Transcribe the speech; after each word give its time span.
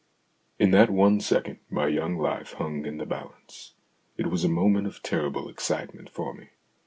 In 0.57 0.71
that 0.71 0.89
one 0.89 1.19
second 1.19 1.59
my 1.69 1.85
young 1.85 2.17
life 2.17 2.53
hung 2.53 2.87
in 2.87 2.97
the 2.97 3.05
balance. 3.05 3.75
It 4.17 4.31
was 4.31 4.43
a 4.43 4.49
moment 4.49 4.87
of 4.87 5.03
terrible 5.03 5.47
excitement 5.47 6.09
for 6.09 6.33
me. 6.33 6.49